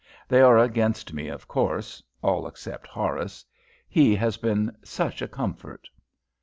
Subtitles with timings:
[0.27, 3.45] They are against me, of course, all except Horace.
[3.87, 5.87] He has been such a comfort."